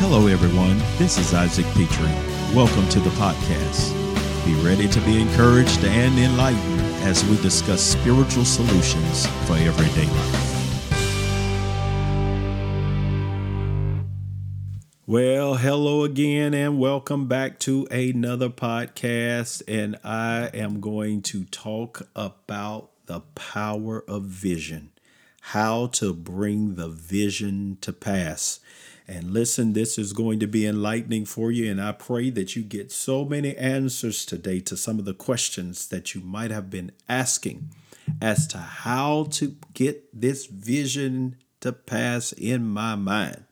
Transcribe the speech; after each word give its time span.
Hello, 0.00 0.28
everyone. 0.28 0.78
This 0.96 1.18
is 1.18 1.34
Isaac 1.34 1.66
Pitre. 1.74 2.06
Welcome 2.54 2.88
to 2.90 3.00
the 3.00 3.10
podcast. 3.10 3.92
Be 4.46 4.54
ready 4.64 4.86
to 4.86 5.00
be 5.00 5.20
encouraged 5.20 5.84
and 5.84 6.16
enlightened 6.16 6.80
as 7.02 7.24
we 7.24 7.36
discuss 7.42 7.82
spiritual 7.82 8.44
solutions 8.44 9.26
for 9.44 9.54
everyday 9.54 10.06
life. 10.06 10.44
Well, 15.04 15.56
hello 15.56 16.04
again, 16.04 16.54
and 16.54 16.78
welcome 16.78 17.26
back 17.26 17.58
to 17.60 17.88
another 17.90 18.50
podcast. 18.50 19.62
And 19.66 19.96
I 20.04 20.48
am 20.54 20.80
going 20.80 21.22
to 21.22 21.42
talk 21.42 22.08
about 22.14 22.90
the 23.06 23.22
power 23.34 24.04
of 24.06 24.22
vision, 24.22 24.92
how 25.40 25.88
to 25.88 26.14
bring 26.14 26.76
the 26.76 26.88
vision 26.88 27.78
to 27.80 27.92
pass. 27.92 28.60
And 29.08 29.32
listen, 29.32 29.72
this 29.72 29.96
is 29.96 30.12
going 30.12 30.38
to 30.40 30.46
be 30.46 30.66
enlightening 30.66 31.24
for 31.24 31.50
you. 31.50 31.70
And 31.70 31.80
I 31.80 31.92
pray 31.92 32.28
that 32.30 32.54
you 32.54 32.62
get 32.62 32.92
so 32.92 33.24
many 33.24 33.56
answers 33.56 34.26
today 34.26 34.60
to 34.60 34.76
some 34.76 34.98
of 34.98 35.06
the 35.06 35.14
questions 35.14 35.88
that 35.88 36.14
you 36.14 36.20
might 36.20 36.50
have 36.50 36.68
been 36.68 36.92
asking 37.08 37.70
as 38.20 38.46
to 38.48 38.58
how 38.58 39.24
to 39.30 39.56
get 39.72 40.08
this 40.18 40.44
vision 40.44 41.36
to 41.60 41.72
pass 41.72 42.32
in 42.32 42.66
my 42.66 42.96
mind. 42.96 43.44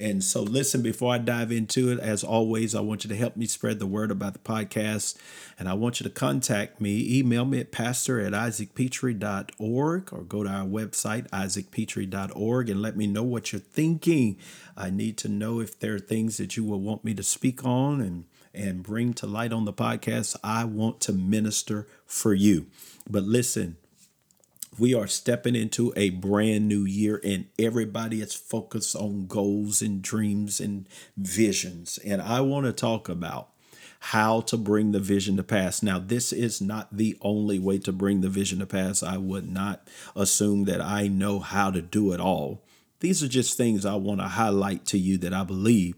And 0.00 0.24
so, 0.24 0.42
listen, 0.42 0.80
before 0.80 1.12
I 1.12 1.18
dive 1.18 1.52
into 1.52 1.92
it, 1.92 2.00
as 2.00 2.24
always, 2.24 2.74
I 2.74 2.80
want 2.80 3.04
you 3.04 3.08
to 3.10 3.16
help 3.16 3.36
me 3.36 3.44
spread 3.44 3.78
the 3.78 3.86
word 3.86 4.10
about 4.10 4.32
the 4.32 4.38
podcast. 4.38 5.18
And 5.58 5.68
I 5.68 5.74
want 5.74 6.00
you 6.00 6.04
to 6.04 6.10
contact 6.10 6.80
me. 6.80 7.18
Email 7.18 7.44
me 7.44 7.60
at 7.60 7.70
pastor 7.70 8.18
at 8.18 8.32
isaacpitre.org 8.32 10.12
or 10.12 10.22
go 10.22 10.42
to 10.42 10.48
our 10.48 10.64
website, 10.64 11.28
isaacpitre.org, 11.28 12.70
and 12.70 12.80
let 12.80 12.96
me 12.96 13.06
know 13.06 13.22
what 13.22 13.52
you're 13.52 13.60
thinking. 13.60 14.38
I 14.74 14.88
need 14.88 15.18
to 15.18 15.28
know 15.28 15.60
if 15.60 15.78
there 15.78 15.96
are 15.96 16.00
things 16.00 16.38
that 16.38 16.56
you 16.56 16.64
will 16.64 16.80
want 16.80 17.04
me 17.04 17.12
to 17.12 17.22
speak 17.22 17.62
on 17.64 18.00
and 18.00 18.24
and 18.52 18.82
bring 18.82 19.14
to 19.14 19.26
light 19.26 19.52
on 19.52 19.64
the 19.64 19.72
podcast. 19.72 20.34
I 20.42 20.64
want 20.64 21.00
to 21.02 21.12
minister 21.12 21.86
for 22.04 22.34
you. 22.34 22.66
But 23.08 23.22
listen, 23.22 23.76
we 24.80 24.94
are 24.94 25.06
stepping 25.06 25.54
into 25.54 25.92
a 25.94 26.08
brand 26.08 26.66
new 26.66 26.86
year 26.86 27.20
and 27.22 27.44
everybody 27.58 28.22
is 28.22 28.34
focused 28.34 28.96
on 28.96 29.26
goals 29.26 29.82
and 29.82 30.00
dreams 30.00 30.58
and 30.58 30.88
visions. 31.18 31.98
And 31.98 32.22
i 32.22 32.40
want 32.40 32.64
to 32.64 32.72
talk 32.72 33.08
about 33.08 33.50
how 34.04 34.40
to 34.40 34.56
bring 34.56 34.92
the 34.92 34.98
vision 34.98 35.36
to 35.36 35.42
pass. 35.42 35.82
Now 35.82 35.98
this 35.98 36.32
is 36.32 36.62
not 36.62 36.96
the 36.96 37.18
only 37.20 37.58
way 37.58 37.78
to 37.80 37.92
bring 37.92 38.22
the 38.22 38.30
vision 38.30 38.60
to 38.60 38.66
pass. 38.66 39.02
I 39.02 39.18
would 39.18 39.46
not 39.46 39.86
assume 40.16 40.64
that 40.64 40.80
i 40.80 41.06
know 41.06 41.40
how 41.40 41.70
to 41.70 41.82
do 41.82 42.12
it 42.14 42.20
all. 42.20 42.64
These 43.00 43.22
are 43.22 43.28
just 43.28 43.58
things 43.58 43.84
i 43.84 43.94
want 43.96 44.20
to 44.20 44.28
highlight 44.28 44.86
to 44.86 44.98
you 44.98 45.18
that 45.18 45.34
i 45.34 45.44
believe 45.44 45.96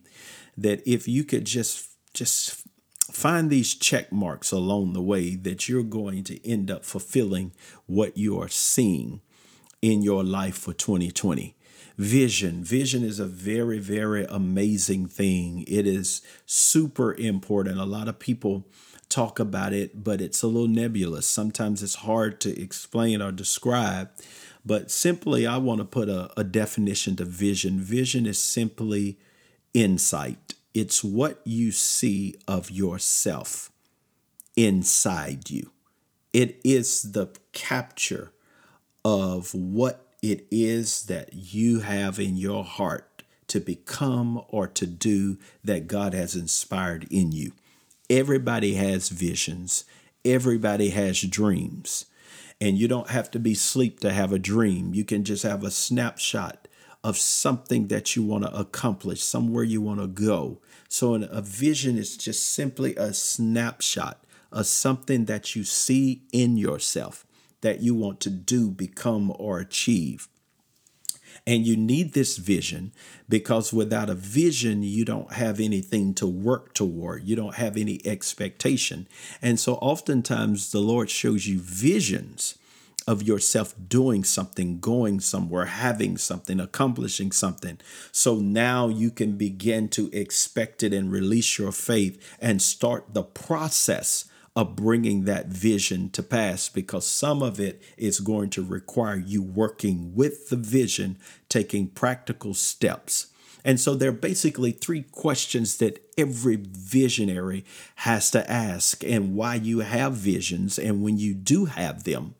that 0.56 0.82
if 0.84 1.06
you 1.06 1.22
could 1.22 1.44
just 1.44 1.88
just 2.14 2.61
find 3.10 3.50
these 3.50 3.74
check 3.74 4.12
marks 4.12 4.52
along 4.52 4.92
the 4.92 5.02
way 5.02 5.34
that 5.34 5.68
you're 5.68 5.82
going 5.82 6.24
to 6.24 6.48
end 6.48 6.70
up 6.70 6.84
fulfilling 6.84 7.52
what 7.86 8.16
you 8.16 8.38
are 8.40 8.48
seeing 8.48 9.20
in 9.80 10.02
your 10.02 10.22
life 10.22 10.56
for 10.56 10.72
2020 10.72 11.56
vision. 11.98 12.64
Vision 12.64 13.04
is 13.04 13.18
a 13.18 13.26
very 13.26 13.78
very 13.78 14.24
amazing 14.24 15.06
thing. 15.06 15.64
It 15.66 15.86
is 15.86 16.22
super 16.46 17.14
important. 17.14 17.78
A 17.78 17.84
lot 17.84 18.08
of 18.08 18.18
people 18.18 18.66
talk 19.08 19.38
about 19.38 19.72
it 19.72 20.02
but 20.02 20.20
it's 20.20 20.42
a 20.42 20.46
little 20.46 20.68
nebulous. 20.68 21.26
Sometimes 21.26 21.82
it's 21.82 21.96
hard 21.96 22.40
to 22.40 22.60
explain 22.60 23.20
or 23.20 23.32
describe 23.32 24.10
but 24.64 24.92
simply 24.92 25.44
i 25.44 25.56
want 25.56 25.80
to 25.80 25.84
put 25.84 26.08
a, 26.08 26.30
a 26.38 26.44
definition 26.44 27.16
to 27.16 27.24
vision. 27.24 27.80
Vision 27.80 28.26
is 28.26 28.40
simply 28.40 29.18
insight 29.74 30.54
it's 30.74 31.04
what 31.04 31.40
you 31.44 31.70
see 31.70 32.36
of 32.48 32.70
yourself 32.70 33.70
inside 34.56 35.50
you. 35.50 35.70
It 36.32 36.60
is 36.64 37.12
the 37.12 37.28
capture 37.52 38.32
of 39.04 39.54
what 39.54 40.06
it 40.22 40.46
is 40.50 41.04
that 41.06 41.30
you 41.32 41.80
have 41.80 42.18
in 42.18 42.36
your 42.36 42.64
heart 42.64 43.22
to 43.48 43.60
become 43.60 44.42
or 44.48 44.66
to 44.66 44.86
do 44.86 45.36
that 45.62 45.88
God 45.88 46.14
has 46.14 46.34
inspired 46.34 47.06
in 47.10 47.32
you. 47.32 47.52
Everybody 48.08 48.74
has 48.74 49.08
visions, 49.08 49.84
everybody 50.24 50.90
has 50.90 51.20
dreams. 51.20 52.06
And 52.60 52.78
you 52.78 52.86
don't 52.86 53.10
have 53.10 53.28
to 53.32 53.40
be 53.40 53.52
asleep 53.52 53.98
to 54.00 54.12
have 54.12 54.32
a 54.32 54.38
dream. 54.38 54.94
You 54.94 55.04
can 55.04 55.24
just 55.24 55.42
have 55.42 55.64
a 55.64 55.70
snapshot 55.70 56.68
of 57.04 57.18
something 57.18 57.88
that 57.88 58.14
you 58.14 58.22
want 58.22 58.44
to 58.44 58.56
accomplish, 58.56 59.22
somewhere 59.22 59.64
you 59.64 59.80
want 59.80 60.00
to 60.00 60.06
go. 60.06 60.60
So, 60.88 61.14
a 61.14 61.42
vision 61.42 61.98
is 61.98 62.16
just 62.16 62.46
simply 62.54 62.94
a 62.96 63.12
snapshot 63.12 64.24
of 64.52 64.66
something 64.66 65.24
that 65.24 65.56
you 65.56 65.64
see 65.64 66.22
in 66.32 66.56
yourself 66.56 67.26
that 67.62 67.80
you 67.80 67.94
want 67.94 68.20
to 68.20 68.30
do, 68.30 68.70
become, 68.70 69.32
or 69.38 69.58
achieve. 69.58 70.28
And 71.46 71.66
you 71.66 71.76
need 71.76 72.12
this 72.12 72.36
vision 72.36 72.92
because 73.28 73.72
without 73.72 74.10
a 74.10 74.14
vision, 74.14 74.82
you 74.82 75.04
don't 75.04 75.32
have 75.32 75.58
anything 75.58 76.14
to 76.14 76.26
work 76.26 76.74
toward. 76.74 77.24
You 77.24 77.34
don't 77.34 77.56
have 77.56 77.76
any 77.76 78.00
expectation. 78.04 79.08
And 79.40 79.58
so 79.58 79.74
oftentimes 79.76 80.70
the 80.70 80.80
Lord 80.80 81.10
shows 81.10 81.46
you 81.46 81.58
visions 81.58 82.58
of 83.06 83.22
yourself 83.22 83.74
doing 83.88 84.24
something, 84.24 84.78
going 84.80 85.20
somewhere, 85.20 85.66
having 85.66 86.16
something, 86.16 86.60
accomplishing 86.60 87.32
something. 87.32 87.78
So 88.10 88.36
now 88.36 88.88
you 88.88 89.10
can 89.10 89.36
begin 89.36 89.88
to 89.90 90.10
expect 90.12 90.82
it 90.82 90.92
and 90.92 91.10
release 91.10 91.58
your 91.58 91.72
faith 91.72 92.36
and 92.40 92.60
start 92.60 93.14
the 93.14 93.22
process 93.22 94.26
of 94.54 94.76
bringing 94.76 95.24
that 95.24 95.46
vision 95.46 96.10
to 96.10 96.22
pass 96.22 96.68
because 96.68 97.06
some 97.06 97.42
of 97.42 97.58
it 97.58 97.82
is 97.96 98.20
going 98.20 98.50
to 98.50 98.62
require 98.62 99.16
you 99.16 99.42
working 99.42 100.14
with 100.14 100.50
the 100.50 100.56
vision, 100.56 101.18
taking 101.48 101.88
practical 101.88 102.52
steps. 102.52 103.28
And 103.64 103.80
so 103.80 103.94
there 103.94 104.10
are 104.10 104.12
basically 104.12 104.72
three 104.72 105.02
questions 105.02 105.78
that 105.78 106.02
every 106.18 106.58
visionary 106.60 107.64
has 107.96 108.30
to 108.32 108.50
ask 108.50 109.04
and 109.04 109.34
why 109.34 109.54
you 109.54 109.80
have 109.80 110.14
visions 110.14 110.78
and 110.78 111.02
when 111.02 111.16
you 111.16 111.32
do 111.32 111.66
have 111.66 112.04
them 112.04 112.34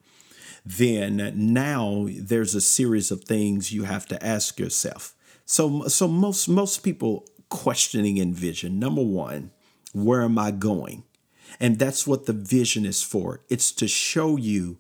then 0.65 1.33
now 1.35 2.07
there's 2.09 2.55
a 2.55 2.61
series 2.61 3.11
of 3.11 3.25
things 3.25 3.73
you 3.73 3.85
have 3.85 4.07
to 4.07 4.25
ask 4.25 4.59
yourself. 4.59 5.15
So, 5.45 5.89
so 5.89 6.07
most 6.07 6.49
most 6.49 6.79
people 6.79 7.27
questioning 7.49 8.17
in 8.17 8.33
vision. 8.33 8.79
Number 8.79 9.03
one, 9.03 9.51
where 9.93 10.23
am 10.23 10.39
I 10.39 10.51
going? 10.51 11.05
And 11.61 11.79
that's 11.79 12.07
what 12.07 12.27
the 12.27 12.33
vision 12.33 12.87
is 12.87 13.03
for. 13.03 13.43
It's 13.51 13.73
to 13.73 13.87
show 13.87 14.37
you 14.37 14.79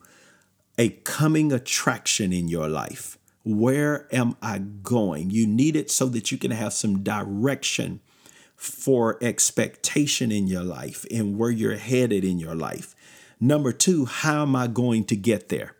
a 0.78 0.88
coming 0.88 1.52
attraction 1.52 2.32
in 2.32 2.48
your 2.48 2.68
life. 2.68 3.18
Where 3.44 4.08
am 4.14 4.36
I 4.40 4.58
going? 4.58 5.30
You 5.30 5.46
need 5.46 5.76
it 5.76 5.90
so 5.90 6.06
that 6.06 6.32
you 6.32 6.38
can 6.38 6.52
have 6.52 6.72
some 6.72 7.02
direction 7.02 8.00
for 8.56 9.18
expectation 9.22 10.30
in 10.30 10.46
your 10.46 10.62
life 10.62 11.04
and 11.10 11.36
where 11.36 11.50
you're 11.50 11.76
headed 11.76 12.24
in 12.24 12.38
your 12.38 12.54
life. 12.54 12.94
Number 13.42 13.72
two, 13.72 14.04
how 14.04 14.42
am 14.42 14.54
I 14.54 14.68
going 14.68 15.02
to 15.06 15.16
get 15.16 15.48
there? 15.48 15.74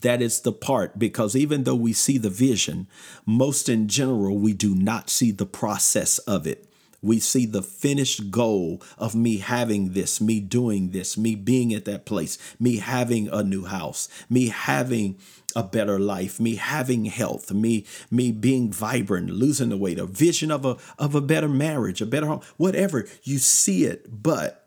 That 0.00 0.22
is 0.22 0.40
the 0.40 0.50
part 0.50 0.98
because 0.98 1.36
even 1.36 1.64
though 1.64 1.74
we 1.74 1.92
see 1.92 2.16
the 2.16 2.30
vision, 2.30 2.86
most 3.26 3.68
in 3.68 3.86
general, 3.86 4.38
we 4.38 4.54
do 4.54 4.74
not 4.74 5.10
see 5.10 5.30
the 5.30 5.44
process 5.44 6.16
of 6.20 6.46
it. 6.46 6.66
We 7.02 7.20
see 7.20 7.44
the 7.44 7.60
finished 7.60 8.30
goal 8.30 8.80
of 8.96 9.14
me 9.14 9.36
having 9.36 9.92
this, 9.92 10.22
me 10.22 10.40
doing 10.40 10.92
this, 10.92 11.18
me 11.18 11.34
being 11.34 11.74
at 11.74 11.84
that 11.84 12.06
place, 12.06 12.38
me 12.58 12.78
having 12.78 13.28
a 13.28 13.42
new 13.42 13.66
house, 13.66 14.08
me 14.30 14.48
having 14.48 15.18
a 15.54 15.62
better 15.62 15.98
life, 15.98 16.40
me 16.40 16.54
having 16.54 17.04
health, 17.04 17.52
me 17.52 17.84
me 18.10 18.32
being 18.32 18.72
vibrant, 18.72 19.28
losing 19.28 19.68
the 19.68 19.76
weight, 19.76 19.98
a 19.98 20.06
vision 20.06 20.50
of 20.50 20.64
a 20.64 20.78
of 20.98 21.14
a 21.14 21.20
better 21.20 21.48
marriage, 21.48 22.00
a 22.00 22.06
better 22.06 22.26
home, 22.26 22.40
whatever. 22.56 23.06
You 23.22 23.36
see 23.36 23.84
it, 23.84 24.22
but 24.22 24.63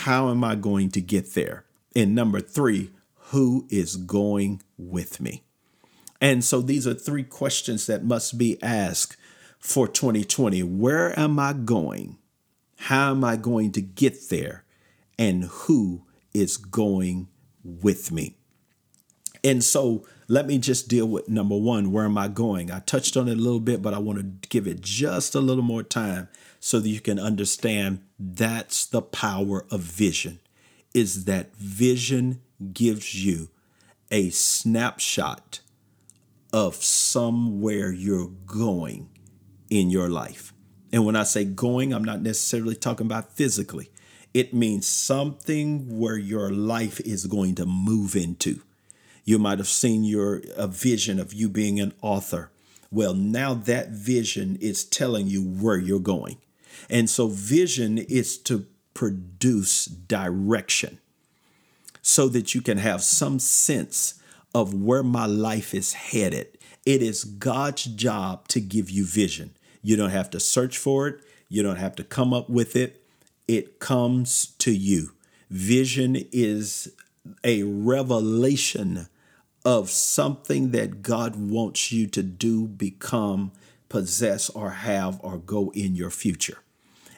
how 0.00 0.28
am 0.28 0.44
I 0.44 0.54
going 0.56 0.90
to 0.90 1.00
get 1.00 1.32
there? 1.32 1.64
And 1.94 2.14
number 2.14 2.38
three, 2.40 2.90
who 3.30 3.66
is 3.70 3.96
going 3.96 4.62
with 4.76 5.20
me? 5.20 5.42
And 6.20 6.44
so 6.44 6.60
these 6.60 6.86
are 6.86 6.92
three 6.92 7.24
questions 7.24 7.86
that 7.86 8.04
must 8.04 8.36
be 8.36 8.62
asked 8.62 9.16
for 9.58 9.88
2020. 9.88 10.62
Where 10.62 11.18
am 11.18 11.38
I 11.38 11.54
going? 11.54 12.18
How 12.76 13.10
am 13.10 13.24
I 13.24 13.36
going 13.36 13.72
to 13.72 13.80
get 13.80 14.28
there? 14.28 14.64
And 15.18 15.44
who 15.44 16.04
is 16.34 16.58
going 16.58 17.28
with 17.64 18.12
me? 18.12 18.36
And 19.42 19.64
so 19.64 20.04
let 20.28 20.46
me 20.46 20.58
just 20.58 20.88
deal 20.88 21.06
with 21.06 21.28
number 21.30 21.56
one 21.56 21.90
where 21.90 22.04
am 22.04 22.18
I 22.18 22.28
going? 22.28 22.70
I 22.70 22.80
touched 22.80 23.16
on 23.16 23.28
it 23.28 23.38
a 23.38 23.40
little 23.40 23.60
bit, 23.60 23.80
but 23.80 23.94
I 23.94 23.98
want 23.98 24.18
to 24.18 24.48
give 24.48 24.66
it 24.66 24.82
just 24.82 25.34
a 25.34 25.40
little 25.40 25.64
more 25.64 25.82
time 25.82 26.28
so 26.60 26.80
that 26.80 26.88
you 26.88 27.00
can 27.00 27.18
understand 27.18 28.00
that's 28.18 28.86
the 28.86 29.02
power 29.02 29.66
of 29.70 29.80
vision 29.80 30.40
is 30.94 31.24
that 31.26 31.54
vision 31.56 32.40
gives 32.72 33.24
you 33.24 33.50
a 34.10 34.30
snapshot 34.30 35.60
of 36.52 36.76
somewhere 36.76 37.90
you're 37.92 38.30
going 38.46 39.08
in 39.68 39.90
your 39.90 40.08
life 40.08 40.52
And 40.92 41.04
when 41.04 41.16
I 41.16 41.24
say 41.24 41.44
going, 41.44 41.92
I'm 41.92 42.04
not 42.04 42.22
necessarily 42.22 42.74
talking 42.74 43.06
about 43.06 43.32
physically. 43.34 43.90
It 44.32 44.54
means 44.54 44.86
something 44.86 45.98
where 45.98 46.16
your 46.16 46.50
life 46.50 47.00
is 47.00 47.26
going 47.26 47.54
to 47.56 47.66
move 47.66 48.14
into. 48.14 48.62
You 49.24 49.38
might 49.38 49.58
have 49.58 49.68
seen 49.68 50.04
your 50.04 50.42
a 50.56 50.66
vision 50.66 51.18
of 51.18 51.32
you 51.34 51.48
being 51.48 51.80
an 51.80 51.92
author. 52.02 52.50
Well, 52.90 53.14
now 53.14 53.54
that 53.54 53.90
vision 53.90 54.56
is 54.60 54.84
telling 54.84 55.26
you 55.26 55.42
where 55.42 55.78
you're 55.78 56.00
going. 56.00 56.38
And 56.88 57.08
so 57.08 57.28
vision 57.28 57.98
is 57.98 58.38
to 58.38 58.66
produce 58.94 59.86
direction 59.86 60.98
so 62.02 62.28
that 62.28 62.54
you 62.54 62.62
can 62.62 62.78
have 62.78 63.02
some 63.02 63.38
sense 63.38 64.14
of 64.54 64.72
where 64.72 65.02
my 65.02 65.26
life 65.26 65.74
is 65.74 65.92
headed. 65.92 66.56
It 66.86 67.02
is 67.02 67.24
God's 67.24 67.84
job 67.84 68.48
to 68.48 68.60
give 68.60 68.88
you 68.88 69.04
vision. 69.04 69.50
You 69.82 69.96
don't 69.96 70.10
have 70.10 70.30
to 70.30 70.40
search 70.40 70.78
for 70.78 71.08
it, 71.08 71.20
you 71.48 71.62
don't 71.62 71.76
have 71.76 71.96
to 71.96 72.04
come 72.04 72.32
up 72.32 72.48
with 72.48 72.74
it. 72.74 73.02
It 73.46 73.78
comes 73.78 74.46
to 74.58 74.72
you. 74.72 75.12
Vision 75.50 76.16
is 76.32 76.92
a 77.44 77.62
revelation 77.62 79.08
of 79.64 79.90
something 79.90 80.70
that 80.70 81.02
God 81.02 81.36
wants 81.36 81.92
you 81.92 82.06
to 82.08 82.22
do, 82.22 82.66
become, 82.66 83.52
possess, 83.88 84.48
or 84.50 84.70
have, 84.70 85.18
or 85.22 85.38
go 85.38 85.70
in 85.74 85.96
your 85.96 86.10
future. 86.10 86.58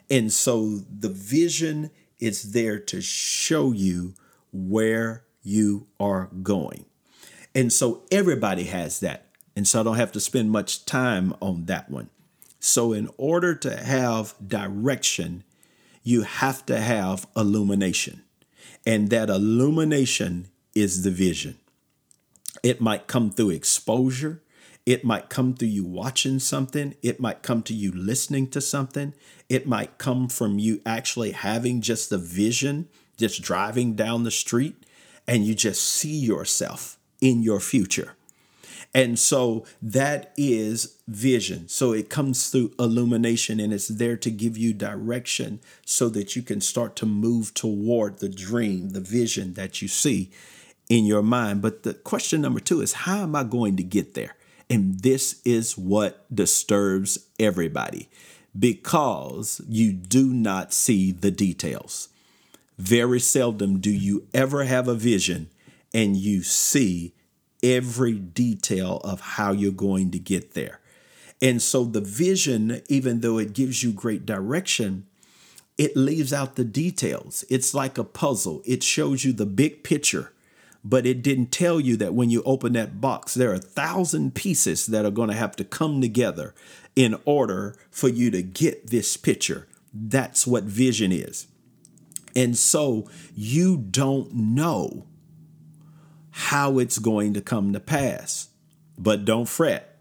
And 0.09 0.31
so 0.33 0.81
the 0.89 1.09
vision 1.09 1.91
is 2.19 2.51
there 2.51 2.79
to 2.79 3.01
show 3.01 3.71
you 3.71 4.13
where 4.51 5.23
you 5.43 5.87
are 5.99 6.29
going. 6.43 6.85
And 7.55 7.71
so 7.71 8.03
everybody 8.11 8.65
has 8.65 8.99
that. 8.99 9.25
And 9.55 9.67
so 9.67 9.79
I 9.79 9.83
don't 9.83 9.95
have 9.97 10.11
to 10.13 10.19
spend 10.19 10.51
much 10.51 10.85
time 10.85 11.33
on 11.41 11.65
that 11.65 11.89
one. 11.89 12.09
So, 12.61 12.91
in 12.91 13.09
order 13.17 13.55
to 13.55 13.75
have 13.77 14.35
direction, 14.45 15.45
you 16.03 16.23
have 16.23 16.65
to 16.65 16.79
have 16.79 17.25
illumination. 17.35 18.23
And 18.85 19.09
that 19.09 19.29
illumination 19.29 20.49
is 20.75 21.03
the 21.03 21.11
vision. 21.11 21.57
It 22.63 22.81
might 22.81 23.07
come 23.07 23.31
through 23.31 23.51
exposure. 23.51 24.41
It 24.89 25.05
might 25.05 25.29
come 25.29 25.53
through 25.53 25.67
you 25.67 25.83
watching 25.83 26.39
something. 26.39 26.95
It 27.03 27.19
might 27.19 27.43
come 27.43 27.61
to 27.61 27.75
you 27.75 27.91
listening 27.91 28.47
to 28.47 28.59
something. 28.59 29.13
It 29.47 29.67
might 29.67 29.99
come 29.99 30.27
from 30.27 30.57
you 30.57 30.81
actually 30.83 31.33
having 31.33 31.81
just 31.81 32.09
the 32.09 32.17
vision, 32.17 32.87
just 33.15 33.43
driving 33.43 33.93
down 33.93 34.23
the 34.23 34.31
street, 34.31 34.83
and 35.27 35.45
you 35.45 35.53
just 35.53 35.83
see 35.83 36.17
yourself 36.17 36.97
in 37.21 37.43
your 37.43 37.59
future. 37.59 38.15
And 38.91 39.19
so 39.19 39.63
that 39.79 40.33
is 40.35 40.97
vision. 41.07 41.67
So 41.67 41.93
it 41.93 42.09
comes 42.09 42.49
through 42.49 42.73
illumination 42.79 43.59
and 43.59 43.71
it's 43.71 43.89
there 43.89 44.17
to 44.17 44.31
give 44.31 44.57
you 44.57 44.73
direction 44.73 45.59
so 45.85 46.09
that 46.09 46.35
you 46.35 46.41
can 46.41 46.61
start 46.61 46.95
to 46.95 47.05
move 47.05 47.53
toward 47.53 48.17
the 48.17 48.29
dream, 48.29 48.89
the 48.89 49.01
vision 49.01 49.53
that 49.53 49.83
you 49.83 49.87
see 49.87 50.31
in 50.89 51.05
your 51.05 51.21
mind. 51.21 51.61
But 51.61 51.83
the 51.83 51.93
question 51.93 52.41
number 52.41 52.59
two 52.59 52.81
is 52.81 52.93
how 52.93 53.21
am 53.21 53.35
I 53.35 53.43
going 53.43 53.77
to 53.77 53.83
get 53.83 54.15
there? 54.15 54.33
And 54.69 54.99
this 54.99 55.41
is 55.43 55.77
what 55.77 56.25
disturbs 56.33 57.27
everybody 57.39 58.09
because 58.57 59.61
you 59.67 59.91
do 59.93 60.27
not 60.33 60.73
see 60.73 61.11
the 61.11 61.31
details. 61.31 62.09
Very 62.77 63.19
seldom 63.19 63.79
do 63.79 63.91
you 63.91 64.27
ever 64.33 64.63
have 64.63 64.87
a 64.87 64.95
vision 64.95 65.49
and 65.93 66.15
you 66.15 66.43
see 66.43 67.13
every 67.61 68.13
detail 68.13 69.01
of 69.03 69.21
how 69.21 69.51
you're 69.51 69.71
going 69.71 70.11
to 70.11 70.19
get 70.19 70.53
there. 70.53 70.79
And 71.41 71.61
so 71.61 71.83
the 71.83 72.01
vision, 72.01 72.81
even 72.87 73.21
though 73.21 73.37
it 73.37 73.53
gives 73.53 73.83
you 73.83 73.91
great 73.91 74.25
direction, 74.25 75.05
it 75.77 75.95
leaves 75.95 76.33
out 76.33 76.55
the 76.55 76.65
details. 76.65 77.45
It's 77.49 77.73
like 77.73 77.97
a 77.97 78.03
puzzle. 78.03 78.61
It 78.65 78.83
shows 78.83 79.23
you 79.23 79.31
the 79.31 79.45
big 79.45 79.83
picture, 79.83 80.33
but 80.83 81.05
it 81.05 81.21
didn't 81.21 81.51
tell 81.51 81.79
you 81.79 81.97
that 81.97 82.13
when 82.13 82.29
you 82.29 82.41
open 82.43 82.73
that 82.73 83.01
box, 83.01 83.33
there 83.33 83.51
are 83.51 83.55
a 83.55 83.59
thousand 83.59 84.35
pieces 84.35 84.85
that 84.87 85.05
are 85.05 85.11
going 85.11 85.29
to 85.29 85.35
have 85.35 85.55
to 85.57 85.63
come 85.63 86.01
together 86.01 86.55
in 86.95 87.17
order 87.25 87.75
for 87.91 88.07
you 88.07 88.31
to 88.31 88.41
get 88.41 88.87
this 88.87 89.17
picture. 89.17 89.67
That's 89.93 90.47
what 90.47 90.63
vision 90.63 91.11
is. 91.11 91.47
And 92.35 92.57
so 92.57 93.09
you 93.35 93.77
don't 93.77 94.33
know 94.33 95.05
how 96.31 96.79
it's 96.79 96.99
going 96.99 97.33
to 97.33 97.41
come 97.41 97.73
to 97.73 97.79
pass. 97.79 98.49
But 98.97 99.25
don't 99.25 99.47
fret, 99.47 99.97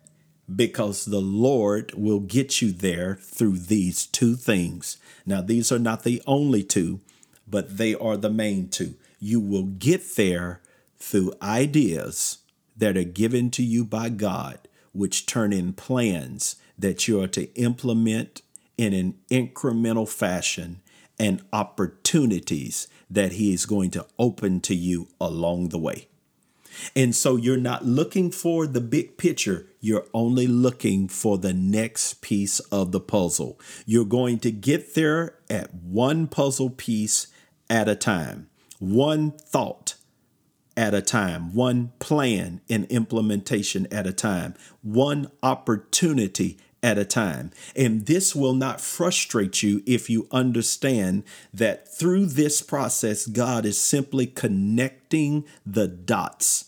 because 0.54 1.04
the 1.04 1.20
Lord 1.20 1.92
will 1.94 2.20
get 2.20 2.60
you 2.60 2.72
there 2.72 3.16
through 3.16 3.58
these 3.58 4.06
two 4.06 4.34
things. 4.34 4.98
Now, 5.26 5.40
these 5.40 5.70
are 5.70 5.78
not 5.78 6.04
the 6.04 6.22
only 6.26 6.62
two, 6.62 7.00
but 7.46 7.78
they 7.78 7.94
are 7.94 8.16
the 8.16 8.30
main 8.30 8.68
two. 8.68 8.94
You 9.20 9.40
will 9.40 9.64
get 9.64 10.16
there 10.16 10.60
through 10.98 11.34
ideas 11.42 12.38
that 12.76 12.96
are 12.96 13.04
given 13.04 13.50
to 13.50 13.62
you 13.62 13.84
by 13.84 14.08
God, 14.08 14.58
which 14.92 15.26
turn 15.26 15.52
in 15.52 15.72
plans 15.72 16.56
that 16.78 17.08
you 17.08 17.20
are 17.20 17.28
to 17.28 17.52
implement 17.54 18.42
in 18.76 18.92
an 18.92 19.14
incremental 19.30 20.08
fashion 20.08 20.80
and 21.18 21.42
opportunities 21.52 22.88
that 23.10 23.32
He 23.32 23.52
is 23.52 23.66
going 23.66 23.90
to 23.92 24.06
open 24.18 24.60
to 24.60 24.74
you 24.74 25.08
along 25.20 25.70
the 25.70 25.78
way. 25.78 26.08
And 26.94 27.14
so 27.14 27.34
you're 27.34 27.56
not 27.56 27.84
looking 27.84 28.30
for 28.30 28.66
the 28.66 28.80
big 28.80 29.16
picture. 29.16 29.66
You're 29.80 30.06
only 30.14 30.46
looking 30.46 31.08
for 31.08 31.36
the 31.36 31.52
next 31.52 32.20
piece 32.22 32.60
of 32.60 32.92
the 32.92 33.00
puzzle. 33.00 33.58
You're 33.84 34.04
going 34.04 34.38
to 34.40 34.52
get 34.52 34.94
there 34.94 35.34
at 35.50 35.74
one 35.74 36.28
puzzle 36.28 36.70
piece 36.70 37.26
at 37.68 37.88
a 37.88 37.96
time, 37.96 38.48
one 38.78 39.32
thought 39.32 39.87
at 40.78 40.94
a 40.94 41.02
time, 41.02 41.52
one 41.52 41.90
plan 41.98 42.60
and 42.70 42.84
implementation 42.84 43.88
at 43.90 44.06
a 44.06 44.12
time, 44.12 44.54
one 44.80 45.28
opportunity 45.42 46.56
at 46.84 46.96
a 46.96 47.04
time. 47.04 47.50
And 47.74 48.06
this 48.06 48.32
will 48.36 48.54
not 48.54 48.80
frustrate 48.80 49.60
you 49.60 49.82
if 49.86 50.08
you 50.08 50.28
understand 50.30 51.24
that 51.52 51.92
through 51.92 52.26
this 52.26 52.62
process, 52.62 53.26
God 53.26 53.66
is 53.66 53.76
simply 53.76 54.24
connecting 54.24 55.44
the 55.66 55.88
dots 55.88 56.66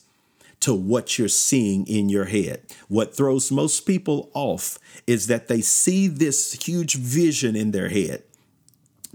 to 0.58 0.74
what 0.74 1.16
you're 1.16 1.28
seeing 1.28 1.86
in 1.86 2.08
your 2.08 2.24
head. 2.24 2.62
What 2.88 3.16
throws 3.16 3.52
most 3.52 3.86
people 3.86 4.28
off 4.34 4.80
is 5.06 5.28
that 5.28 5.46
they 5.46 5.60
see 5.60 6.08
this 6.08 6.52
huge 6.64 6.96
vision 6.96 7.54
in 7.54 7.70
their 7.70 7.90
head 7.90 8.24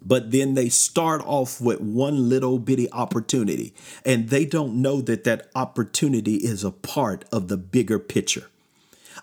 but 0.06 0.32
then 0.32 0.54
they 0.54 0.70
start 0.70 1.22
off 1.26 1.60
with 1.60 1.82
one 1.82 2.30
little 2.30 2.60
bitty 2.60 2.92
opportunity 2.92 3.74
and 4.06 4.30
they 4.30 4.46
don't 4.46 4.82
know 4.82 5.02
that 5.02 5.24
that 5.24 5.50
opportunity 5.56 6.36
is 6.36 6.64
a 6.64 6.72
part 6.72 7.26
of 7.32 7.48
the 7.48 7.58
bigger 7.58 8.00
picture. 8.00 8.48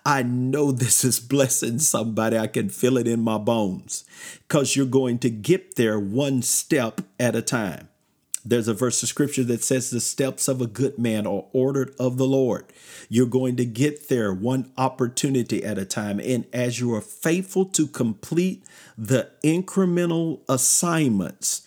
I 0.05 0.23
know 0.23 0.73
this 0.73 1.05
is 1.05 1.21
blessing 1.21 1.79
somebody. 1.79 2.37
I 2.37 2.49
can 2.49 2.69
feel 2.69 2.97
it 2.97 3.07
in 3.07 3.21
my 3.21 3.39
bones 3.39 4.05
because 4.49 4.75
you're 4.75 4.87
going 4.87 5.19
to 5.21 5.31
get 5.31 5.77
there 5.77 5.99
one 6.01 6.43
step 6.43 7.03
at 7.21 7.37
a 7.37 7.43
time. 7.43 7.89
There's 8.45 8.69
a 8.69 8.75
verse 8.75 9.03
of 9.03 9.09
scripture 9.09 9.45
that 9.45 9.63
says, 9.63 9.91
The 9.91 10.01
steps 10.01 10.49
of 10.49 10.61
a 10.61 10.67
good 10.67 10.99
man 10.99 11.27
are 11.27 11.45
ordered 11.53 11.95
of 11.99 12.17
the 12.17 12.27
Lord. 12.27 12.65
You're 13.09 13.27
going 13.27 13.57
to 13.57 13.65
get 13.65 14.09
there 14.09 14.33
one 14.35 14.73
opportunity 14.77 15.65
at 15.65 15.79
a 15.79 15.85
time. 15.85 16.19
And 16.19 16.47
as 16.53 16.81
you 16.81 16.93
are 16.95 17.01
faithful 17.01 17.67
to 17.67 17.87
complete 17.87 18.65
the 18.99 19.31
incremental 19.45 20.41
assignments 20.49 21.67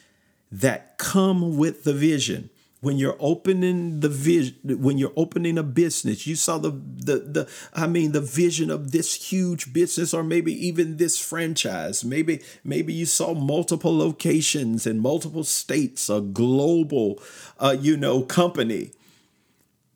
that 0.52 0.98
come 0.98 1.58
with 1.58 1.86
the 1.86 1.94
vision, 1.94 2.50
when 2.86 2.98
you're 2.98 3.18
opening 3.20 4.00
the 4.00 4.10
vision 4.10 4.56
when 4.64 4.98
you're 4.98 5.18
opening 5.18 5.58
a 5.58 5.64
business 5.64 6.26
you 6.26 6.36
saw 6.36 6.58
the 6.58 6.72
the 6.72 7.18
the 7.36 7.44
i 7.74 7.86
mean 7.88 8.12
the 8.12 8.22
vision 8.22 8.70
of 8.70 8.92
this 8.92 9.16
huge 9.32 9.74
business 9.74 10.14
or 10.14 10.24
maybe 10.24 10.54
even 10.68 10.98
this 10.98 11.20
franchise. 11.20 12.04
Maybe 12.04 12.42
maybe 12.64 12.94
you 12.94 13.06
saw 13.06 13.34
multiple 13.34 13.96
locations 13.96 14.86
in 14.88 15.00
multiple 15.00 15.44
states 15.44 16.10
a 16.10 16.22
global 16.22 17.22
uh, 17.60 17.76
you 17.80 17.98
know 17.98 18.22
company. 18.22 18.92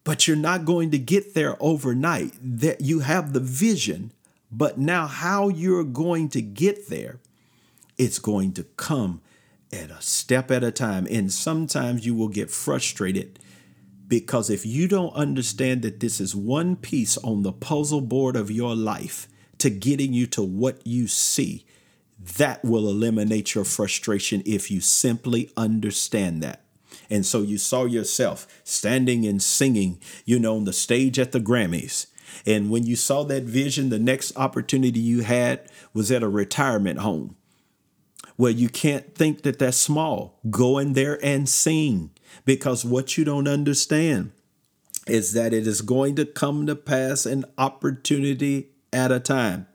But 0.03 0.27
you're 0.27 0.37
not 0.37 0.65
going 0.65 0.91
to 0.91 0.97
get 0.97 1.33
there 1.35 1.55
overnight. 1.59 2.33
That 2.41 2.81
you 2.81 2.99
have 2.99 3.33
the 3.33 3.39
vision 3.39 4.11
but 4.51 4.79
now 4.79 5.05
how 5.05 5.47
you're 5.47 5.83
going 5.83 6.27
to 6.29 6.41
get 6.41 6.89
there 6.89 7.19
it's 7.99 8.17
going 8.17 8.51
to 8.53 8.63
come 8.63 9.21
at 9.71 9.91
a 9.91 10.01
step 10.01 10.51
at 10.51 10.63
a 10.63 10.71
time. 10.71 11.07
And 11.09 11.31
sometimes 11.31 12.05
you 12.05 12.15
will 12.15 12.27
get 12.27 12.49
frustrated 12.49 13.39
because 14.07 14.49
if 14.49 14.65
you 14.65 14.87
don't 14.87 15.13
understand 15.13 15.83
that 15.83 15.99
this 15.99 16.19
is 16.19 16.35
one 16.35 16.75
piece 16.75 17.17
on 17.19 17.43
the 17.43 17.53
puzzle 17.53 18.01
board 18.01 18.35
of 18.35 18.49
your 18.49 18.75
life 18.75 19.27
to 19.59 19.69
getting 19.69 20.13
you 20.13 20.25
to 20.27 20.41
what 20.41 20.85
you 20.85 21.07
see, 21.07 21.65
that 22.37 22.63
will 22.65 22.89
eliminate 22.89 23.53
your 23.53 23.63
frustration 23.63 24.41
if 24.45 24.71
you 24.71 24.81
simply 24.81 25.51
understand 25.55 26.41
that. 26.41 26.63
And 27.09 27.25
so 27.25 27.41
you 27.41 27.57
saw 27.57 27.85
yourself 27.85 28.47
standing 28.63 29.25
and 29.25 29.41
singing, 29.41 29.99
you 30.25 30.39
know, 30.39 30.57
on 30.57 30.65
the 30.65 30.73
stage 30.73 31.19
at 31.19 31.31
the 31.31 31.39
Grammys. 31.39 32.07
And 32.45 32.69
when 32.69 32.85
you 32.85 32.95
saw 32.95 33.23
that 33.23 33.43
vision, 33.43 33.89
the 33.89 33.99
next 33.99 34.35
opportunity 34.37 34.99
you 34.99 35.21
had 35.21 35.69
was 35.93 36.11
at 36.11 36.23
a 36.23 36.29
retirement 36.29 36.99
home. 36.99 37.35
Well, 38.39 38.53
you 38.53 38.69
can't 38.69 39.13
think 39.15 39.41
that 39.41 39.59
that's 39.59 39.75
small. 39.75 40.39
Go 40.49 40.77
in 40.77 40.93
there 40.93 41.19
and 41.21 41.47
sing 41.49 42.11
because 42.45 42.85
what 42.85 43.17
you 43.17 43.25
don't 43.25 43.49
understand 43.49 44.31
is 45.05 45.33
that 45.33 45.51
it 45.51 45.67
is 45.67 45.81
going 45.81 46.15
to 46.15 46.25
come 46.25 46.65
to 46.65 46.73
pass 46.77 47.25
an 47.25 47.43
opportunity 47.57 48.69
at 48.93 49.11
a 49.11 49.19
time. 49.19 49.67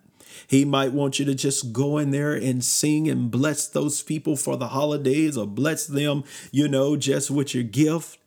He 0.46 0.64
might 0.64 0.92
want 0.92 1.18
you 1.18 1.26
to 1.26 1.34
just 1.34 1.74
go 1.74 1.98
in 1.98 2.10
there 2.10 2.32
and 2.32 2.64
sing 2.64 3.06
and 3.06 3.30
bless 3.30 3.68
those 3.68 4.02
people 4.02 4.34
for 4.34 4.56
the 4.56 4.68
holidays 4.68 5.36
or 5.36 5.46
bless 5.46 5.86
them, 5.86 6.24
you 6.50 6.66
know, 6.66 6.96
just 6.96 7.30
with 7.30 7.54
your 7.54 7.64
gift. 7.64 8.18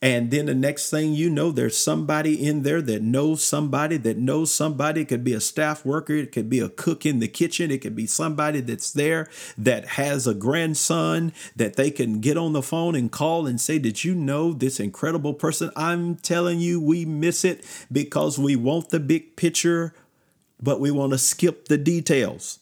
And 0.00 0.30
then 0.30 0.46
the 0.46 0.54
next 0.54 0.90
thing 0.90 1.14
you 1.14 1.30
know, 1.30 1.50
there's 1.50 1.76
somebody 1.76 2.44
in 2.44 2.62
there 2.62 2.80
that 2.82 3.02
knows 3.02 3.42
somebody 3.42 3.96
that 3.98 4.16
knows 4.16 4.52
somebody. 4.52 5.02
It 5.02 5.08
could 5.08 5.24
be 5.24 5.32
a 5.32 5.40
staff 5.40 5.84
worker, 5.84 6.14
it 6.14 6.32
could 6.32 6.48
be 6.48 6.60
a 6.60 6.68
cook 6.68 7.04
in 7.04 7.18
the 7.18 7.28
kitchen, 7.28 7.70
it 7.70 7.80
could 7.80 7.96
be 7.96 8.06
somebody 8.06 8.60
that's 8.60 8.92
there 8.92 9.28
that 9.56 9.86
has 9.90 10.26
a 10.26 10.34
grandson 10.34 11.32
that 11.56 11.76
they 11.76 11.90
can 11.90 12.20
get 12.20 12.36
on 12.36 12.52
the 12.52 12.62
phone 12.62 12.94
and 12.94 13.10
call 13.10 13.46
and 13.46 13.60
say, 13.60 13.78
Did 13.78 14.04
you 14.04 14.14
know 14.14 14.52
this 14.52 14.80
incredible 14.80 15.34
person? 15.34 15.70
I'm 15.76 16.16
telling 16.16 16.60
you, 16.60 16.80
we 16.80 17.04
miss 17.04 17.44
it 17.44 17.64
because 17.90 18.38
we 18.38 18.56
want 18.56 18.90
the 18.90 19.00
big 19.00 19.36
picture, 19.36 19.94
but 20.62 20.80
we 20.80 20.90
want 20.90 21.12
to 21.12 21.18
skip 21.18 21.68
the 21.68 21.78
details. 21.78 22.60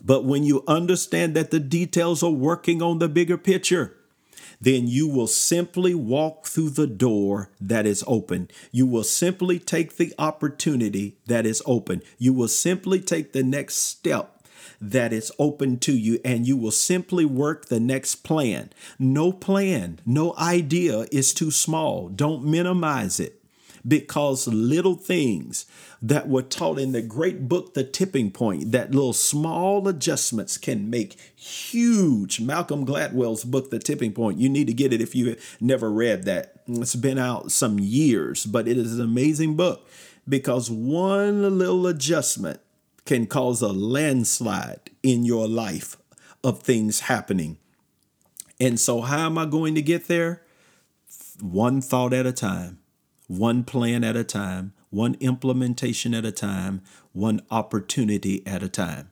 But 0.00 0.24
when 0.24 0.44
you 0.44 0.62
understand 0.68 1.34
that 1.34 1.50
the 1.50 1.60
details 1.60 2.22
are 2.22 2.30
working 2.30 2.82
on 2.82 2.98
the 2.98 3.08
bigger 3.08 3.36
picture, 3.36 3.97
then 4.60 4.86
you 4.86 5.08
will 5.08 5.26
simply 5.26 5.94
walk 5.94 6.46
through 6.46 6.70
the 6.70 6.86
door 6.86 7.50
that 7.60 7.86
is 7.86 8.04
open. 8.06 8.48
You 8.72 8.86
will 8.86 9.04
simply 9.04 9.58
take 9.58 9.96
the 9.96 10.14
opportunity 10.18 11.16
that 11.26 11.46
is 11.46 11.62
open. 11.66 12.02
You 12.18 12.32
will 12.32 12.48
simply 12.48 13.00
take 13.00 13.32
the 13.32 13.42
next 13.42 13.76
step 13.76 14.34
that 14.80 15.12
is 15.12 15.32
open 15.38 15.78
to 15.78 15.92
you 15.92 16.20
and 16.24 16.46
you 16.46 16.56
will 16.56 16.70
simply 16.70 17.24
work 17.24 17.66
the 17.66 17.80
next 17.80 18.16
plan. 18.16 18.70
No 18.98 19.32
plan, 19.32 20.00
no 20.06 20.34
idea 20.36 21.06
is 21.10 21.34
too 21.34 21.50
small. 21.50 22.08
Don't 22.08 22.44
minimize 22.44 23.18
it 23.18 23.38
because 23.86 24.46
little 24.48 24.94
things 24.94 25.66
that 26.00 26.28
were 26.28 26.42
taught 26.42 26.78
in 26.78 26.92
the 26.92 27.02
great 27.02 27.48
book, 27.48 27.74
The 27.74 27.84
Tipping 27.84 28.30
Point, 28.30 28.72
that 28.72 28.92
little 28.92 29.12
small 29.12 29.88
adjustments 29.88 30.56
can 30.56 30.88
make 30.88 31.18
huge. 31.34 32.40
Malcolm 32.40 32.86
Gladwell's 32.86 33.44
book, 33.44 33.70
The 33.70 33.78
Tipping 33.78 34.12
Point. 34.12 34.38
You 34.38 34.48
need 34.48 34.66
to 34.68 34.72
get 34.72 34.92
it 34.92 35.00
if 35.00 35.14
you 35.14 35.36
never 35.60 35.90
read 35.90 36.24
that. 36.24 36.60
It's 36.66 36.94
been 36.94 37.18
out 37.18 37.50
some 37.50 37.78
years, 37.78 38.46
but 38.46 38.68
it 38.68 38.76
is 38.76 38.98
an 38.98 39.04
amazing 39.04 39.56
book 39.56 39.88
because 40.28 40.70
one 40.70 41.58
little 41.58 41.86
adjustment 41.86 42.60
can 43.04 43.26
cause 43.26 43.62
a 43.62 43.68
landslide 43.68 44.90
in 45.02 45.24
your 45.24 45.48
life 45.48 45.96
of 46.44 46.62
things 46.62 47.00
happening. 47.00 47.58
And 48.60 48.78
so, 48.78 49.00
how 49.00 49.26
am 49.26 49.38
I 49.38 49.46
going 49.46 49.74
to 49.76 49.82
get 49.82 50.08
there? 50.08 50.42
One 51.40 51.80
thought 51.80 52.12
at 52.12 52.26
a 52.26 52.32
time 52.32 52.78
one 53.28 53.62
plan 53.62 54.02
at 54.02 54.16
a 54.16 54.24
time, 54.24 54.72
one 54.90 55.16
implementation 55.20 56.14
at 56.14 56.24
a 56.24 56.32
time, 56.32 56.82
one 57.12 57.40
opportunity 57.50 58.44
at 58.46 58.62
a 58.62 58.68
time. 58.68 59.10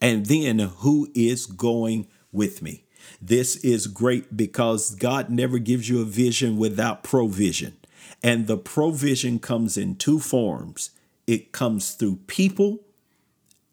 And 0.00 0.26
then 0.26 0.60
who 0.60 1.08
is 1.14 1.46
going 1.46 2.06
with 2.30 2.62
me? 2.62 2.84
This 3.20 3.56
is 3.56 3.86
great 3.86 4.36
because 4.36 4.94
God 4.94 5.30
never 5.30 5.58
gives 5.58 5.88
you 5.88 6.00
a 6.00 6.04
vision 6.04 6.56
without 6.56 7.02
provision. 7.02 7.76
And 8.22 8.46
the 8.46 8.58
provision 8.58 9.38
comes 9.38 9.76
in 9.76 9.96
two 9.96 10.20
forms 10.20 10.90
it 11.26 11.52
comes 11.52 11.92
through 11.92 12.16
people 12.26 12.80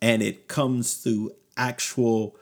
and 0.01 0.22
it 0.22 0.50
comes 0.50 0.96
through 0.96 1.32
actual 1.55 2.36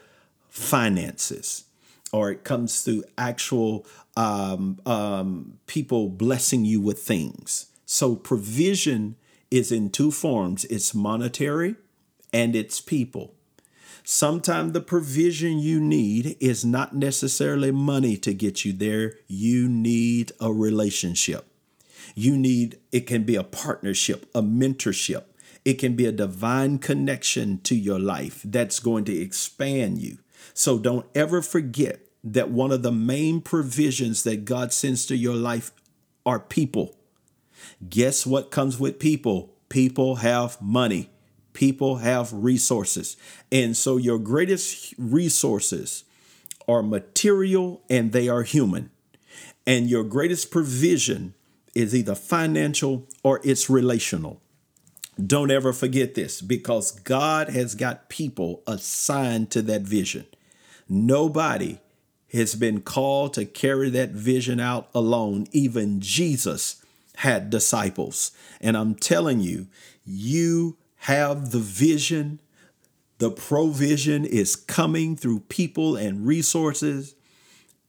finances 0.49 1.65
or 2.13 2.31
it 2.31 2.43
comes 2.43 2.81
through 2.81 3.03
actual 3.17 3.85
um, 4.15 4.79
um, 4.85 5.57
people 5.65 6.07
blessing 6.07 6.63
you 6.63 6.79
with 6.79 6.99
things. 6.99 7.65
So 7.85 8.15
provision 8.15 9.15
is 9.51 9.71
in 9.71 9.89
two 9.89 10.11
forms 10.11 10.63
it's 10.65 10.93
monetary 10.93 11.75
and 12.31 12.55
it's 12.55 12.79
people. 12.79 13.33
Sometimes 14.03 14.73
the 14.73 14.81
provision 14.81 15.59
you 15.59 15.79
need 15.79 16.35
is 16.39 16.65
not 16.65 16.95
necessarily 16.95 17.71
money 17.71 18.17
to 18.17 18.33
get 18.33 18.65
you 18.65 18.73
there. 18.73 19.13
You 19.27 19.69
need 19.69 20.33
a 20.39 20.51
relationship. 20.51 21.47
You 22.13 22.37
need, 22.37 22.79
it 22.91 23.07
can 23.07 23.23
be 23.23 23.35
a 23.35 23.43
partnership, 23.43 24.29
a 24.35 24.41
mentorship. 24.41 25.23
It 25.63 25.75
can 25.75 25.95
be 25.95 26.05
a 26.05 26.11
divine 26.11 26.79
connection 26.79 27.59
to 27.61 27.75
your 27.75 27.99
life 27.99 28.41
that's 28.43 28.79
going 28.79 29.05
to 29.05 29.17
expand 29.17 29.99
you. 29.99 30.17
So 30.53 30.77
don't 30.77 31.05
ever 31.15 31.41
forget 31.41 32.01
that 32.23 32.49
one 32.49 32.71
of 32.71 32.83
the 32.83 32.91
main 32.91 33.41
provisions 33.41 34.23
that 34.23 34.45
God 34.45 34.71
sends 34.71 35.05
to 35.07 35.15
your 35.15 35.35
life 35.35 35.71
are 36.25 36.39
people. 36.39 36.95
Guess 37.89 38.25
what 38.25 38.51
comes 38.51 38.79
with 38.79 38.99
people? 38.99 39.53
People 39.69 40.17
have 40.17 40.61
money, 40.61 41.09
people 41.53 41.97
have 41.97 42.31
resources. 42.31 43.17
And 43.51 43.75
so 43.75 43.97
your 43.97 44.19
greatest 44.19 44.93
resources 44.97 46.03
are 46.67 46.83
material 46.83 47.81
and 47.89 48.11
they 48.11 48.29
are 48.29 48.43
human. 48.43 48.89
And 49.65 49.89
your 49.89 50.03
greatest 50.03 50.51
provision 50.51 51.33
is 51.73 51.95
either 51.95 52.15
financial 52.15 53.07
or 53.23 53.41
it's 53.43 53.69
relational. 53.69 54.41
Don't 55.23 55.51
ever 55.51 55.73
forget 55.73 56.15
this 56.15 56.41
because 56.41 56.91
God 56.91 57.49
has 57.49 57.75
got 57.75 58.09
people 58.09 58.63
assigned 58.65 59.51
to 59.51 59.61
that 59.63 59.81
vision. 59.81 60.25
Nobody 60.89 61.79
has 62.33 62.55
been 62.55 62.81
called 62.81 63.33
to 63.33 63.45
carry 63.45 63.89
that 63.91 64.09
vision 64.09 64.59
out 64.59 64.89
alone. 64.93 65.47
Even 65.51 66.01
Jesus 66.01 66.83
had 67.17 67.49
disciples. 67.49 68.31
And 68.59 68.75
I'm 68.75 68.95
telling 68.95 69.39
you, 69.39 69.67
you 70.05 70.77
have 70.97 71.51
the 71.51 71.59
vision. 71.59 72.39
The 73.19 73.29
provision 73.29 74.25
is 74.25 74.55
coming 74.55 75.15
through 75.15 75.41
people 75.41 75.95
and 75.95 76.25
resources. 76.25 77.15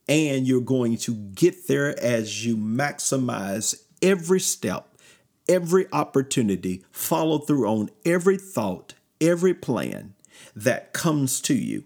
And 0.09 0.47
you're 0.47 0.61
going 0.61 0.99
to 0.99 1.15
get 1.15 1.67
there 1.67 1.99
as 1.99 2.45
you 2.45 2.57
maximize 2.57 3.83
every 4.03 4.41
step, 4.41 4.99
every 5.49 5.87
opportunity, 5.91 6.85
follow 6.93 7.39
through 7.39 7.67
on 7.67 7.89
every 8.05 8.37
thought, 8.37 8.93
every 9.21 9.55
plan 9.55 10.13
that 10.55 10.93
comes 10.93 11.41
to 11.41 11.55
you. 11.55 11.85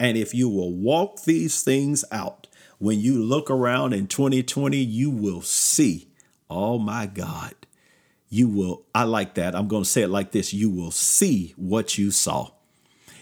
And 0.00 0.16
if 0.16 0.34
you 0.34 0.48
will 0.48 0.72
walk 0.72 1.24
these 1.24 1.62
things 1.62 2.06
out, 2.10 2.46
when 2.78 2.98
you 2.98 3.22
look 3.22 3.50
around 3.50 3.92
in 3.92 4.06
2020, 4.06 4.78
you 4.78 5.10
will 5.10 5.42
see, 5.42 6.08
oh 6.48 6.78
my 6.78 7.04
God, 7.04 7.54
you 8.30 8.48
will, 8.48 8.86
I 8.94 9.04
like 9.04 9.34
that. 9.34 9.54
I'm 9.54 9.68
going 9.68 9.82
to 9.82 9.88
say 9.88 10.02
it 10.02 10.08
like 10.08 10.32
this 10.32 10.54
you 10.54 10.70
will 10.70 10.90
see 10.90 11.52
what 11.56 11.98
you 11.98 12.10
saw. 12.10 12.52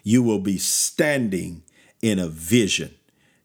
You 0.04 0.22
will 0.22 0.38
be 0.38 0.56
standing 0.56 1.64
in 2.00 2.20
a 2.20 2.28
vision 2.28 2.94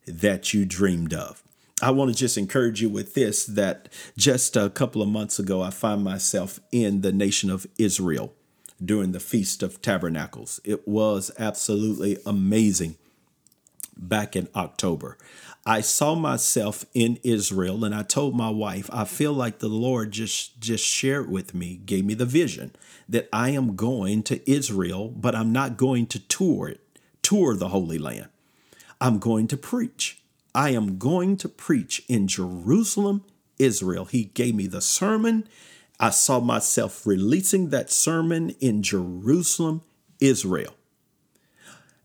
that 0.05 0.53
you 0.53 0.63
dreamed 0.63 1.15
of. 1.15 1.41
I 1.81 1.89
want 1.89 2.11
to 2.11 2.15
just 2.17 2.37
encourage 2.37 2.83
you 2.83 2.89
with 2.89 3.15
this 3.15 3.45
that 3.45 3.89
just 4.15 4.55
a 4.55 4.69
couple 4.69 5.01
of 5.01 5.09
months 5.09 5.39
ago, 5.39 5.63
I 5.63 5.71
find 5.71 6.03
myself 6.03 6.59
in 6.71 7.01
the 7.01 7.11
nation 7.11 7.49
of 7.49 7.65
Israel 7.79 8.35
during 8.83 9.11
the 9.11 9.19
Feast 9.19 9.63
of 9.63 9.81
Tabernacles. 9.81 10.59
It 10.63 10.87
was 10.87 11.31
absolutely 11.39 12.19
amazing 12.27 12.97
back 13.97 14.35
in 14.35 14.47
October. 14.55 15.17
I 15.65 15.79
saw 15.79 16.13
myself 16.15 16.85
in 16.93 17.19
Israel 17.23 17.85
and 17.85 17.95
I 17.95 18.03
told 18.03 18.35
my 18.35 18.49
wife, 18.49 18.89
I 18.91 19.05
feel 19.05 19.31
like 19.31 19.59
the 19.59 19.69
Lord 19.69 20.11
just 20.11 20.59
just 20.59 20.85
shared 20.85 21.29
with 21.29 21.53
me, 21.53 21.77
gave 21.85 22.05
me 22.05 22.13
the 22.13 22.25
vision 22.25 22.75
that 23.07 23.29
I 23.31 23.49
am 23.49 23.75
going 23.75 24.23
to 24.23 24.49
Israel, 24.49 25.07
but 25.09 25.35
I'm 25.35 25.53
not 25.53 25.77
going 25.77 26.07
to 26.07 26.19
tour 26.19 26.67
it, 26.67 26.81
tour 27.21 27.55
the 27.55 27.69
Holy 27.69 27.97
Land. 27.97 28.29
I'm 28.99 29.19
going 29.19 29.47
to 29.47 29.57
preach. 29.57 30.21
I 30.53 30.69
am 30.69 30.97
going 30.97 31.37
to 31.37 31.49
preach 31.49 32.03
in 32.07 32.27
Jerusalem, 32.27 33.23
Israel. 33.57 34.05
He 34.05 34.25
gave 34.25 34.55
me 34.55 34.67
the 34.67 34.81
sermon. 34.81 35.47
I 35.99 36.09
saw 36.09 36.39
myself 36.39 37.07
releasing 37.07 37.69
that 37.69 37.89
sermon 37.89 38.51
in 38.59 38.83
Jerusalem, 38.83 39.81
Israel. 40.19 40.75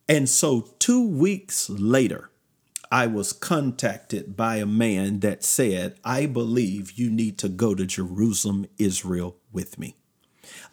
And 0.08 0.28
so, 0.28 0.70
two 0.78 1.06
weeks 1.06 1.68
later, 1.70 2.30
I 2.90 3.06
was 3.06 3.32
contacted 3.34 4.36
by 4.36 4.56
a 4.56 4.66
man 4.66 5.20
that 5.20 5.44
said, 5.44 5.98
I 6.04 6.26
believe 6.26 6.92
you 6.92 7.10
need 7.10 7.38
to 7.38 7.48
go 7.50 7.74
to 7.74 7.86
Jerusalem, 7.86 8.66
Israel 8.78 9.36
with 9.52 9.78
me. 9.78 9.96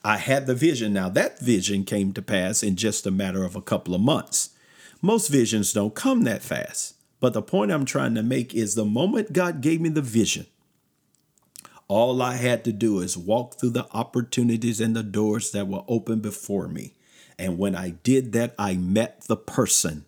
I 0.03 0.17
had 0.17 0.47
the 0.47 0.55
vision. 0.55 0.93
Now, 0.93 1.09
that 1.09 1.39
vision 1.39 1.83
came 1.83 2.13
to 2.13 2.21
pass 2.21 2.63
in 2.63 2.77
just 2.77 3.05
a 3.05 3.11
matter 3.11 3.43
of 3.43 3.55
a 3.55 3.61
couple 3.61 3.93
of 3.95 4.01
months. 4.01 4.51
Most 5.01 5.27
visions 5.29 5.73
don't 5.73 5.95
come 5.95 6.23
that 6.23 6.41
fast. 6.41 6.95
But 7.19 7.33
the 7.33 7.41
point 7.41 7.71
I'm 7.71 7.85
trying 7.85 8.15
to 8.15 8.23
make 8.23 8.53
is 8.53 8.75
the 8.75 8.85
moment 8.85 9.33
God 9.33 9.61
gave 9.61 9.81
me 9.81 9.89
the 9.89 10.01
vision, 10.01 10.45
All 11.87 12.21
I 12.21 12.35
had 12.35 12.63
to 12.65 12.71
do 12.71 12.99
is 12.99 13.17
walk 13.17 13.59
through 13.59 13.71
the 13.71 13.87
opportunities 13.93 14.81
and 14.81 14.95
the 14.95 15.03
doors 15.03 15.51
that 15.51 15.67
were 15.67 15.83
open 15.87 16.19
before 16.19 16.67
me. 16.67 16.93
And 17.37 17.57
when 17.57 17.75
I 17.75 17.89
did 17.89 18.31
that, 18.33 18.55
I 18.57 18.75
met 18.75 19.21
the 19.27 19.37
person 19.37 20.05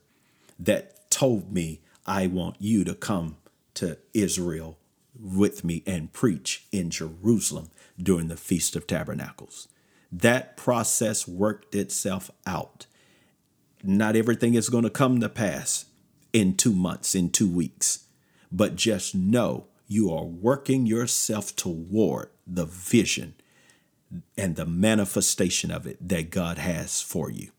that 0.60 1.10
told 1.10 1.52
me, 1.52 1.82
I 2.06 2.28
want 2.28 2.56
you 2.60 2.84
to 2.86 2.96
come 2.96 3.38
to 3.76 3.98
Israel 4.14 4.78
with 5.20 5.64
me 5.64 5.84
and 5.86 6.14
preach 6.14 6.66
in 6.72 6.90
Jerusalem 6.90 7.70
during 8.02 8.28
the 8.28 8.38
Feast 8.38 8.76
of 8.76 8.88
Tabernacles. 8.88 9.68
That 10.12 10.56
process 10.56 11.28
worked 11.28 11.76
itself 11.76 12.32
out. 12.46 12.86
Not 13.84 14.16
everything 14.16 14.54
is 14.54 14.70
going 14.70 14.84
to 14.84 14.90
come 14.90 15.20
to 15.20 15.30
pass 15.30 15.86
in 16.34 16.56
two 16.56 16.74
months, 16.74 17.14
in 17.14 17.30
two 17.30 17.50
weeks, 17.50 18.06
but 18.52 18.76
just 18.76 19.14
know 19.14 19.66
you 19.88 20.14
are 20.14 20.24
working 20.24 20.86
yourself 20.86 21.56
toward 21.56 22.30
the 22.46 22.66
vision 22.66 23.36
and 24.38 24.56
the 24.56 24.66
manifestation 24.66 25.72
of 25.72 25.86
it 25.86 25.98
that 26.08 26.30
God 26.30 26.58
has 26.58 27.02
for 27.02 27.30
you. 27.30 27.52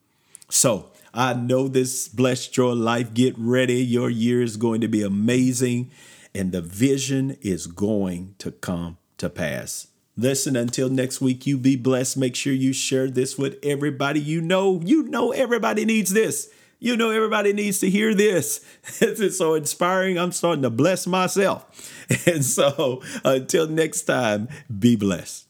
So 0.49 0.90
I 1.12 1.35
know 1.35 1.69
this 1.69 2.09
blessed 2.09 2.57
your 2.57 2.75
life. 2.75 3.12
Get 3.12 3.35
ready. 3.37 3.83
Your 3.83 4.11
year 4.11 4.43
is 4.43 4.57
going 4.57 4.81
to 4.81 4.88
be 4.88 5.02
amazing, 5.02 5.90
and 6.35 6.52
the 6.52 6.62
vision 6.62 7.37
is 7.43 7.67
going 7.67 8.35
to 8.38 8.52
come 8.52 8.99
to 9.19 9.28
pass. 9.28 9.88
Listen, 10.17 10.57
until 10.57 10.88
next 10.88 11.21
week, 11.21 11.47
you 11.47 11.57
be 11.57 11.76
blessed. 11.76 12.17
Make 12.17 12.35
sure 12.35 12.52
you 12.52 12.73
share 12.73 13.09
this 13.09 13.38
with 13.38 13.57
everybody 13.62 14.21
you 14.21 14.40
know. 14.40 14.81
You 14.85 15.05
know, 15.05 15.31
everybody 15.31 15.85
needs 15.85 16.11
this. 16.11 16.50
You 16.81 16.97
know, 16.97 17.11
everybody 17.11 17.52
needs 17.52 17.81
to 17.81 17.90
hear 17.90 18.14
this. 18.14 18.64
It's 19.00 19.38
so 19.38 19.55
inspiring. 19.55 20.19
I'm 20.19 20.33
starting 20.33 20.62
to 20.62 20.71
bless 20.71 21.07
myself. 21.07 21.64
And 22.26 22.45
so, 22.45 23.02
until 23.25 23.69
next 23.69 24.02
time, 24.02 24.49
be 24.78 24.97
blessed. 24.97 25.47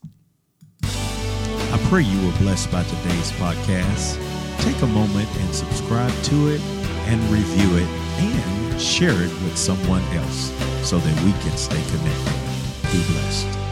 I 1.70 1.76
pray 1.90 2.02
you 2.02 2.26
were 2.26 2.36
blessed 2.38 2.72
by 2.72 2.82
today's 2.82 3.30
podcast. 3.32 4.16
Take 4.62 4.80
a 4.80 4.86
moment 4.86 5.28
and 5.36 5.54
subscribe 5.54 6.12
to 6.24 6.48
it 6.48 6.62
and 7.06 7.20
review 7.24 7.76
it 7.76 7.88
and 8.20 8.80
share 8.80 9.12
it 9.12 9.32
with 9.42 9.56
someone 9.56 10.02
else 10.14 10.50
so 10.82 10.98
that 10.98 11.24
we 11.24 11.32
can 11.42 11.56
stay 11.58 11.82
connected. 11.90 12.90
Be 12.90 13.04
blessed. 13.12 13.67